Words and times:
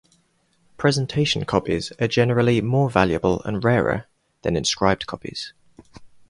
Presentation 0.77 1.45
copies 1.45 1.93
are 2.01 2.07
generally 2.07 2.59
more 2.59 2.89
valuable 2.89 3.43
and 3.43 3.63
rarer 3.63 4.07
than 4.41 4.55
inscribed 4.55 5.05
copies. 5.05 5.53